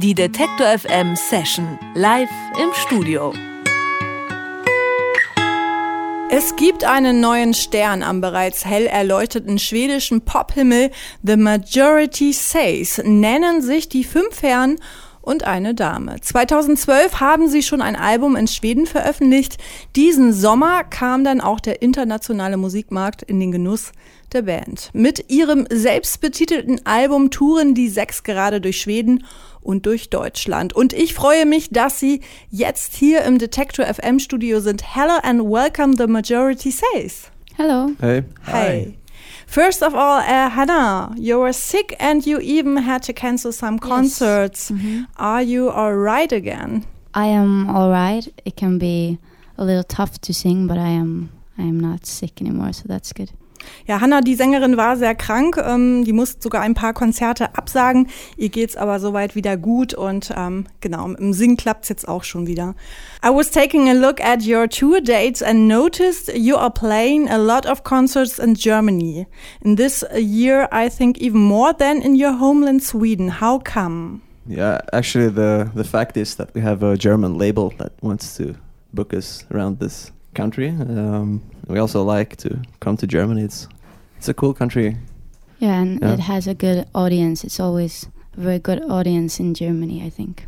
[0.00, 2.30] Die Detektor FM Session live
[2.62, 3.34] im Studio.
[6.30, 10.92] Es gibt einen neuen Stern am bereits hell erleuchteten schwedischen Pophimmel.
[11.24, 14.78] The Majority Says nennen sich die fünf Herren
[15.28, 16.20] und eine Dame.
[16.22, 19.58] 2012 haben sie schon ein Album in Schweden veröffentlicht.
[19.94, 23.92] Diesen Sommer kam dann auch der internationale Musikmarkt in den Genuss
[24.32, 24.88] der Band.
[24.94, 29.24] Mit ihrem selbstbetitelten Album touren die sechs gerade durch Schweden
[29.60, 30.74] und durch Deutschland.
[30.74, 34.82] Und ich freue mich, dass Sie jetzt hier im Detector FM Studio sind.
[34.94, 37.30] Hello and welcome the majority says.
[37.54, 37.90] Hello.
[38.00, 38.22] Hey.
[38.46, 38.94] Hi.
[39.48, 43.78] First of all, uh, Hannah, you were sick and you even had to cancel some
[43.78, 44.70] concerts.
[44.70, 44.80] Yes.
[44.82, 45.06] Mhm.
[45.16, 46.84] Are you all right again?
[47.14, 48.28] I am all right.
[48.44, 49.18] It can be
[49.56, 53.12] a little tough to sing, but I am I am not sick anymore, so that's
[53.12, 53.30] good.
[53.86, 55.56] Ja, Hannah, die Sängerin war sehr krank.
[55.56, 58.08] Ähm, die musste sogar ein paar Konzerte absagen.
[58.36, 62.46] Ihr geht's aber soweit wieder gut und ähm, genau, im Singen klappt's jetzt auch schon
[62.46, 62.74] wieder.
[63.24, 67.36] I was taking a look at your tour dates and noticed you are playing a
[67.36, 69.26] lot of concerts in Germany.
[69.60, 73.40] In this year, I think even more than in your homeland Sweden.
[73.40, 74.22] How come?
[74.48, 78.54] Yeah, actually, the the fact is that we have a German label that wants to
[78.94, 80.70] book us around this country.
[80.70, 83.42] Um, we also like to come to Germany.
[83.42, 83.68] It's
[84.16, 84.96] it's a cool country.
[85.60, 86.14] Yeah, and Yeah.
[86.14, 87.44] it has a good audience.
[87.46, 90.46] It's always a very good audience in Germany, I think.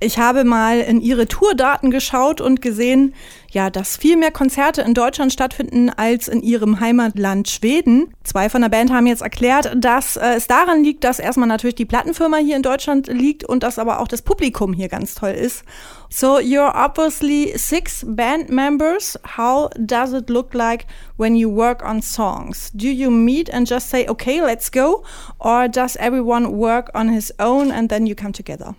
[0.00, 3.14] Ich habe mal in ihre Tourdaten geschaut und gesehen,
[3.50, 8.12] ja, dass viel mehr Konzerte in Deutschland stattfinden als in ihrem Heimatland Schweden.
[8.24, 11.76] Zwei von der Band haben jetzt erklärt, dass äh, es daran liegt, dass erstmal natürlich
[11.76, 15.30] die Plattenfirma hier in Deutschland liegt und dass aber auch das Publikum hier ganz toll
[15.30, 15.62] ist.
[16.10, 19.18] So you're obviously six band members.
[19.36, 20.86] How does it look like
[21.16, 22.70] when you work on songs?
[22.74, 25.04] Do you meet and just say, okay, let's go?
[25.38, 28.74] Or does everyone work on his own and then you come together?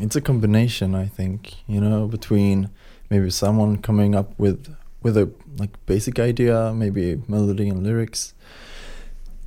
[0.00, 2.70] It's a combination, I think, you know, between
[3.10, 8.34] maybe someone coming up with with a like basic idea, maybe melody and lyrics.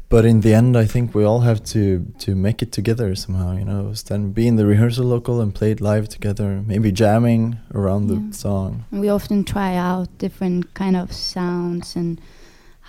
[0.10, 3.56] But in the end, I think we all have to to make it together somehow,
[3.58, 3.94] you know.
[3.94, 8.20] Then be in the rehearsal local and play it live together, maybe jamming around Yeah.
[8.30, 8.84] the song.
[8.92, 12.20] And we often try out different kind of sounds and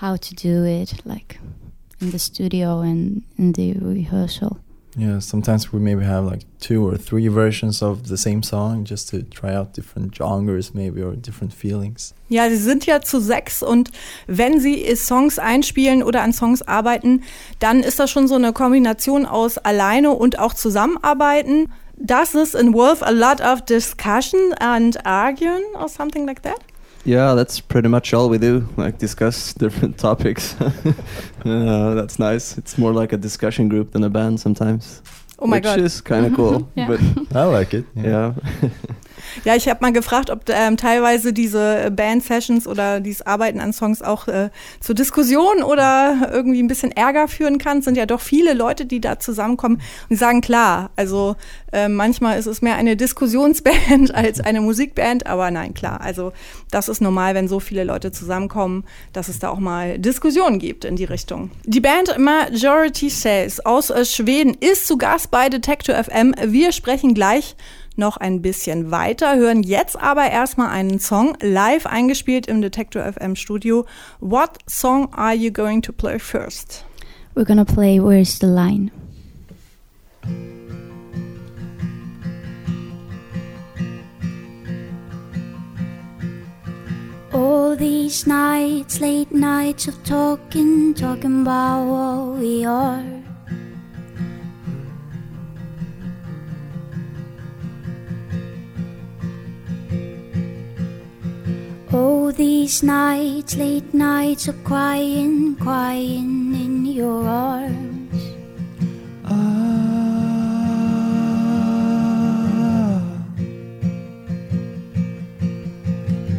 [0.03, 1.39] how to do it, like
[2.01, 4.59] in the studio and in the rehearsal.
[4.97, 9.09] Yeah, sometimes we maybe have like two or three versions of the same song just
[9.09, 12.13] to try out different genres, maybe or different feelings.
[12.29, 13.91] Ja, sie sind ja zu sechs und
[14.27, 17.23] wenn sie Songs einspielen oder an Songs arbeiten,
[17.59, 21.73] dann ist das schon so eine Kombination aus alleine und auch zusammenarbeiten.
[21.97, 26.59] Does this involve a lot of discussion and arguing or something like that?
[27.05, 28.69] Yeah, that's pretty much all we do.
[28.77, 30.55] Like discuss different topics.
[31.45, 32.57] uh, that's nice.
[32.59, 35.03] It's more like a discussion group than a band sometimes.
[35.39, 35.81] Oh my which God.
[35.81, 36.69] is kind of cool.
[36.77, 36.87] Yeah.
[36.87, 37.01] But
[37.37, 37.85] I like it.
[37.97, 38.35] yeah.
[39.45, 44.03] Ja, ich habe mal gefragt, ob ähm, teilweise diese Band-Sessions oder dieses Arbeiten an Songs
[44.03, 44.51] auch äh,
[44.81, 47.79] zur Diskussion oder irgendwie ein bisschen Ärger führen kann.
[47.79, 51.37] Es sind ja doch viele Leute, die da zusammenkommen und sagen, klar, also
[51.73, 56.33] äh, manchmal ist es mehr eine Diskussionsband als eine Musikband, aber nein, klar, also
[56.71, 60.85] das ist normal, wenn so viele Leute zusammenkommen, dass es da auch mal Diskussionen gibt
[60.85, 61.51] in die Richtung.
[61.65, 66.35] Die Band Majority Says aus äh, Schweden ist zu Gast bei Detector FM.
[66.47, 67.57] Wir sprechen gleich
[67.99, 73.37] noch ein bisschen weiter, hören jetzt aber erstmal einen Song live eingespielt im Detector FM
[73.37, 73.87] Studio.
[74.21, 76.85] What song are you going to play first?
[77.35, 78.91] We're gonna play Where's the Line?
[87.33, 93.22] All these nights, late nights of talking, talking about what we are.
[102.33, 108.23] These nights, late nights of crying, crying in your arms.
[109.25, 109.63] Ah.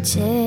[0.03, 0.42] Tell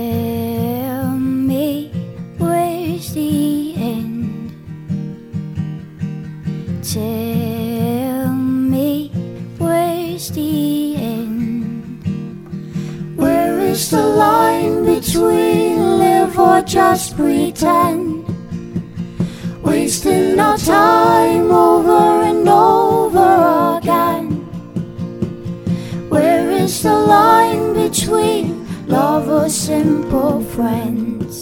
[29.76, 31.34] simple friends?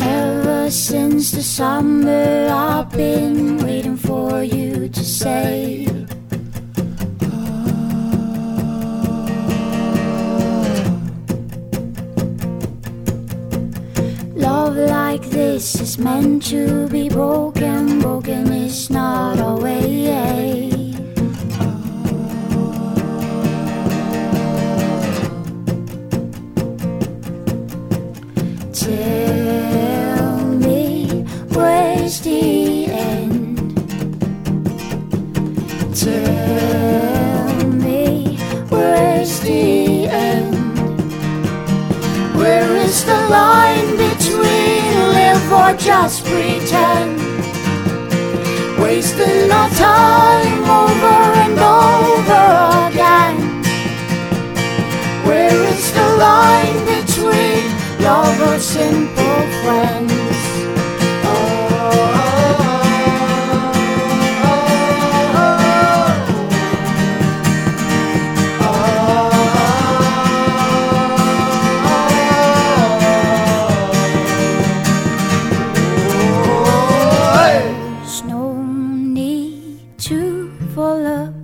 [0.00, 5.86] Ever since the summer, I've been waiting for you to say.
[7.24, 7.52] Oh.
[14.36, 18.00] Love like this is meant to be broken.
[18.00, 19.58] Broken is not our
[49.82, 52.44] time over and over
[52.86, 53.36] again.
[55.26, 57.62] Where is the line between
[58.06, 60.01] love or simple friends?
[80.74, 81.41] for love.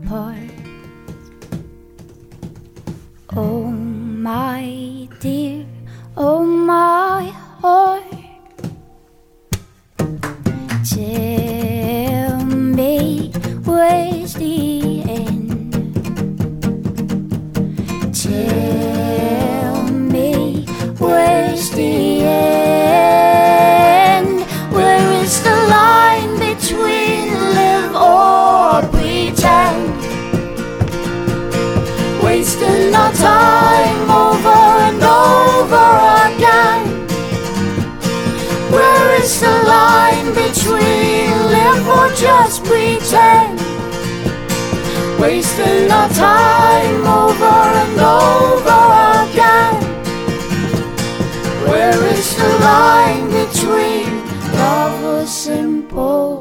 [42.20, 43.60] Just pretend?
[45.20, 48.82] Wasting our time over and over
[49.24, 49.76] again.
[51.68, 56.37] Where is the line between love or simple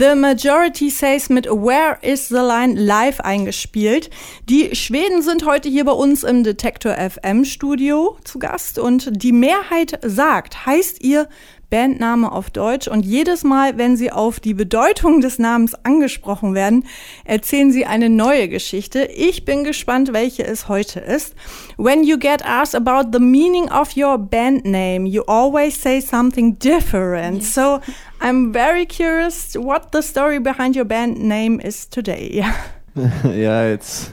[0.00, 4.08] The Majority Says mit Where is the Line live eingespielt.
[4.48, 9.32] Die Schweden sind heute hier bei uns im Detektor FM Studio zu Gast und die
[9.32, 11.28] Mehrheit sagt, heißt ihr
[11.68, 16.84] Bandname auf Deutsch und jedes Mal, wenn sie auf die Bedeutung des Namens angesprochen werden,
[17.24, 19.04] erzählen sie eine neue Geschichte.
[19.04, 21.34] Ich bin gespannt, welche es heute ist.
[21.76, 26.58] When you get asked about the meaning of your band name, you always say something
[26.58, 27.44] different.
[27.44, 27.80] So
[28.20, 32.28] I'm very curious what the story behind your band name is today.
[33.24, 34.12] yeah, it's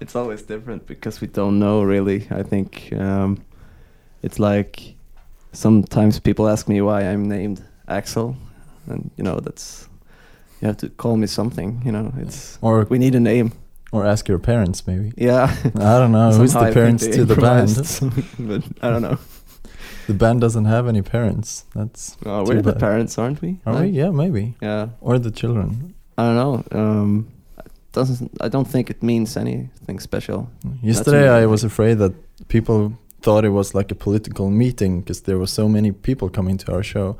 [0.00, 2.26] it's always different because we don't know really.
[2.30, 3.38] I think um,
[4.22, 4.94] it's like
[5.52, 8.36] sometimes people ask me why I'm named Axel,
[8.86, 9.88] and you know that's
[10.60, 11.80] you have to call me something.
[11.84, 13.52] You know, it's Or we need a name.
[13.92, 15.12] or ask your parents maybe.
[15.16, 16.32] Yeah, I don't know.
[16.38, 17.76] Who's the parents to the band?
[18.48, 19.18] but I don't know.
[20.06, 21.64] The band doesn't have any parents.
[21.74, 23.60] That's Too we're the parents, aren't we?
[23.66, 23.88] are we?
[23.88, 24.54] Yeah, maybe.
[24.60, 25.94] Yeah, Or the children.
[26.18, 26.80] I don't know.
[26.80, 27.28] Um,
[27.92, 30.50] doesn't I don't think it means anything special.
[30.82, 32.12] Yesterday, I was afraid that
[32.48, 36.56] people thought it was like a political meeting because there were so many people coming
[36.58, 37.16] to our show,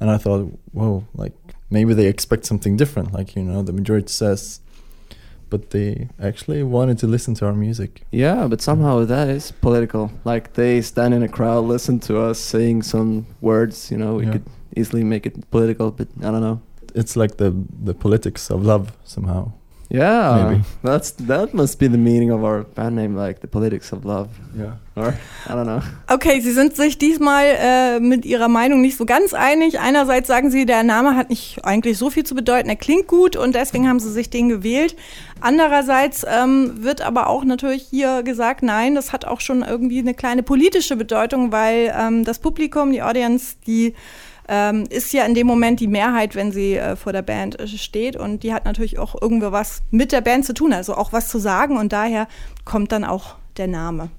[0.00, 1.32] and I thought, whoa, like
[1.70, 4.60] maybe they expect something different, like you know, the majority says,
[5.52, 7.90] but they actually wanted to listen to our music.
[8.10, 10.10] Yeah, but somehow that is political.
[10.24, 13.90] Like they stand in a crowd, listen to us saying some words.
[13.92, 14.32] You know, we Yeah.
[14.32, 14.46] could
[14.80, 16.58] easily make it political, but I don't know.
[17.00, 17.50] It's like the
[17.88, 19.42] the politics of love somehow.
[19.94, 20.64] Yeah, Maybe.
[20.82, 24.28] that's that must be the meaning of our band name, like the politics of love,
[24.56, 24.76] Yeah.
[24.96, 25.12] or
[25.46, 25.82] I don't know.
[26.08, 29.80] Okay, Sie sind sich diesmal äh, mit Ihrer Meinung nicht so ganz einig.
[29.80, 33.36] Einerseits sagen Sie, der Name hat nicht eigentlich so viel zu bedeuten, er klingt gut
[33.36, 34.96] und deswegen haben Sie sich den gewählt.
[35.42, 40.14] Andererseits ähm, wird aber auch natürlich hier gesagt, nein, das hat auch schon irgendwie eine
[40.14, 43.94] kleine politische Bedeutung, weil ähm, das Publikum, die Audience, die
[44.48, 47.66] ähm, ist ja in dem Moment die Mehrheit, wenn sie äh, vor der Band äh,
[47.66, 51.12] steht und die hat natürlich auch irgendwie was mit der Band zu tun, also auch
[51.12, 52.26] was zu sagen und daher
[52.64, 54.10] kommt dann auch der Name.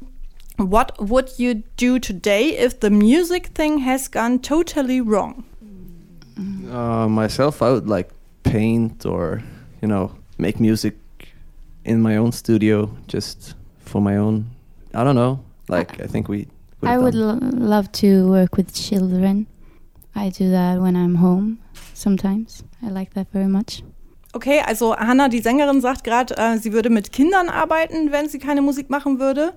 [0.58, 5.44] What would you do today if the music thing has gone totally wrong?
[6.38, 8.10] Uh, myself, I would like
[8.44, 9.42] paint or
[9.82, 10.96] you know make music
[11.86, 14.46] in my own studio, just for my own.
[14.94, 15.39] I don't know.
[15.68, 16.48] Like I think we.
[16.84, 19.48] I would love to work with children.
[20.15, 21.58] I do that when I'm home
[21.93, 22.63] sometimes.
[22.82, 23.84] I like that very much.
[24.36, 28.39] Okay, also Hannah, die Sängerin, sagt gerade, äh, sie würde mit Kindern arbeiten, wenn sie
[28.39, 29.53] keine Musik machen würde.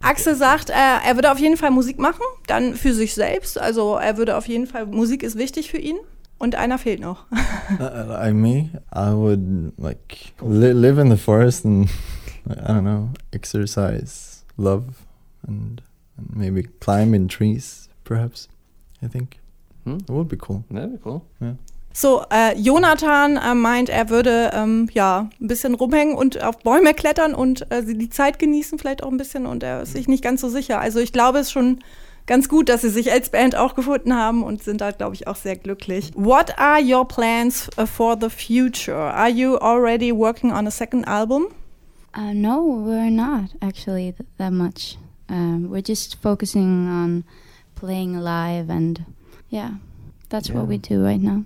[0.00, 3.58] Axel sagt, äh, er würde auf jeden Fall Musik machen, dann für sich selbst.
[3.60, 5.96] Also er würde auf jeden Fall, Musik ist wichtig für ihn.
[6.38, 7.26] Und einer fehlt noch.
[7.78, 11.86] Uh, like me, I would like li- live in the forest and
[12.48, 14.84] I don't know, exercise, love,
[15.46, 15.82] and,
[16.16, 17.90] and maybe climb in trees.
[18.04, 18.48] Perhaps,
[19.02, 19.38] I think
[19.88, 19.98] Hmm?
[19.98, 20.64] it would be cool.
[20.70, 21.22] That'd be cool.
[21.92, 26.94] So, äh, Jonathan äh, meint, er würde ähm, ja ein bisschen rumhängen und auf Bäume
[26.94, 30.22] klettern und äh, die Zeit genießen vielleicht auch ein bisschen und er ist sich nicht
[30.22, 30.78] ganz so sicher.
[30.78, 31.80] Also ich glaube, es ist schon
[32.26, 35.26] ganz gut, dass sie sich als Band auch gefunden haben und sind da, glaube ich,
[35.26, 36.12] auch sehr glücklich.
[36.14, 38.94] What are your plans uh, for the future?
[38.94, 41.46] Are you already working on a second album?
[42.16, 44.98] Uh, no, we're not actually th- that much.
[45.28, 47.24] Um, we're just focusing on
[47.74, 49.04] playing live, and
[49.48, 49.74] yeah,
[50.28, 51.44] that's what we do right now.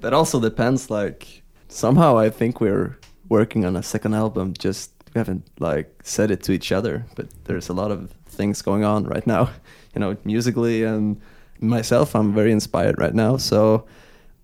[0.00, 0.90] That also depends.
[0.90, 4.54] Like somehow, I think we're working on a second album.
[4.58, 8.62] Just we haven't like said it to each other, but there's a lot of things
[8.62, 9.50] going on right now.
[9.94, 11.20] You know, musically and
[11.60, 13.36] myself, I'm very inspired right now.
[13.36, 13.84] So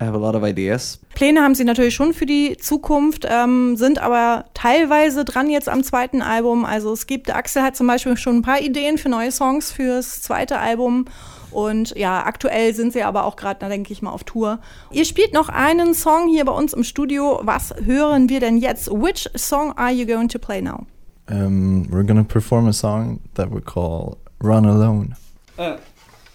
[0.00, 1.00] I have a lot of ideas.
[1.14, 5.83] Pläne haben sie natürlich schon für die Zukunft, ähm, sind aber teilweise dran jetzt am
[5.83, 6.64] zweiten Album.
[6.64, 10.23] Also es gibt, Axel hat zum Beispiel schon ein paar Ideen für neue Songs fürs
[10.23, 11.07] zweite Album.
[11.50, 14.61] Und ja, aktuell sind sie aber auch gerade, denke ich mal, auf Tour.
[14.93, 17.40] Ihr spielt noch einen Song hier bei uns im Studio.
[17.43, 18.90] Was hören wir denn jetzt?
[18.90, 20.87] Which song are you going to play now?
[21.31, 25.17] Um, we're gonna perform a song that we call "Run Alone."
[25.59, 25.76] En,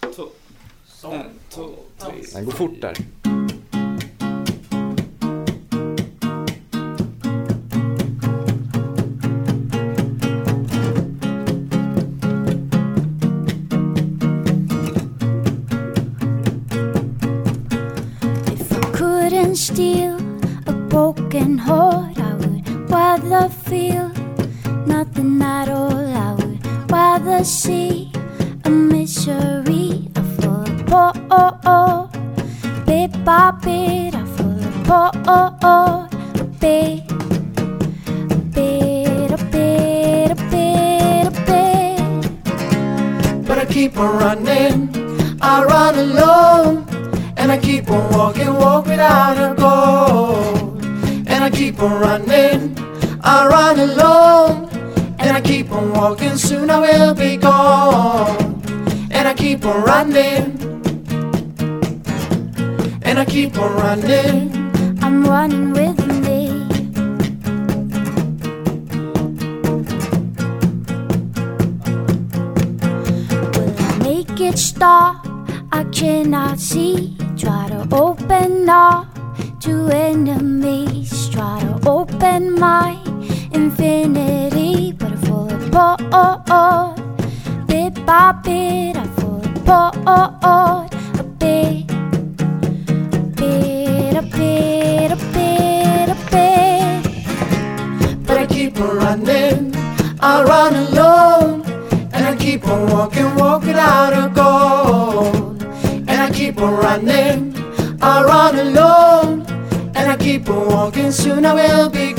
[0.00, 0.28] två,
[1.10, 2.12] en, två, tre.
[2.34, 2.94] Den går fort där.
[35.26, 37.06] Apart, a bit,
[38.52, 43.46] bit, a bit, a bit, a bit.
[43.46, 44.90] but I keep on running.
[45.40, 46.86] I run alone,
[47.36, 50.78] and I keep on walking, walk without a goal.
[51.26, 52.76] And I keep on running.
[53.22, 54.68] I run alone,
[55.18, 56.36] and I keep on walking.
[56.36, 58.62] Soon I will be gone.
[59.10, 60.58] And I keep on running,
[63.02, 64.63] and I keep on running.
[65.14, 66.48] I'm running with me.
[73.54, 75.24] Will I make it stop?
[75.70, 77.16] I cannot see.
[77.36, 79.06] Try to open up
[79.60, 81.28] to enemies.
[81.28, 82.98] Try to open my
[83.52, 85.16] infinity, but I
[85.70, 87.00] fall apart.
[87.68, 90.93] Bit by bit, I fall apart.
[111.14, 112.13] Soon I will be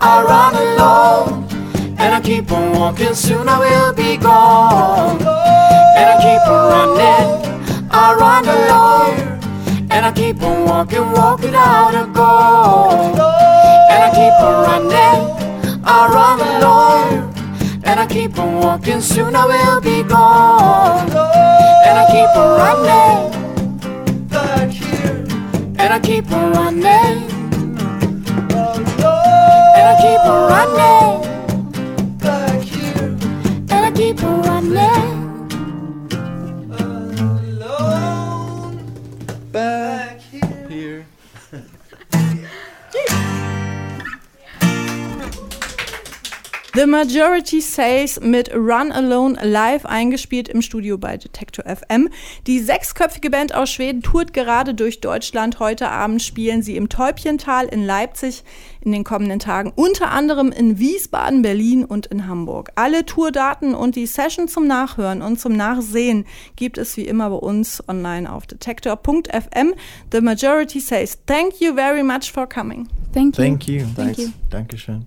[0.00, 1.48] I run alone,
[1.98, 5.18] and I keep on walking, soon I will be gone.
[5.20, 11.94] And I keep on running, I run alone, and I keep on walking, walk without
[11.94, 13.18] a goal.
[13.90, 17.34] And I keep on running, I run alone,
[17.84, 21.10] and I keep on walking, soon I will be gone.
[21.86, 25.26] And I keep on running, back here,
[25.76, 27.37] and I keep on running,
[46.78, 52.08] The Majority Says mit Run Alone live eingespielt im Studio bei Detector FM.
[52.46, 55.58] Die sechsköpfige Band aus Schweden tourt gerade durch Deutschland.
[55.58, 58.44] Heute Abend spielen sie im Täubchental in Leipzig
[58.80, 62.70] in den kommenden Tagen, unter anderem in Wiesbaden, Berlin und in Hamburg.
[62.76, 67.38] Alle Tourdaten und die Session zum Nachhören und zum Nachsehen gibt es wie immer bei
[67.38, 69.74] uns online auf detector.fm.
[70.12, 72.86] The Majority Says thank you very much for coming.
[73.12, 73.42] Thank you.
[73.42, 73.84] Thank you.
[73.96, 74.28] Thank you.
[74.48, 75.06] Dankeschön.